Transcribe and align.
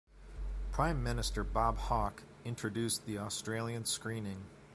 Prime 0.71 1.03
Minister 1.03 1.43
Bob 1.43 1.77
Hawke 1.77 2.23
introduced 2.43 3.05
the 3.05 3.19
Australian 3.19 3.85
screening. 3.85 4.43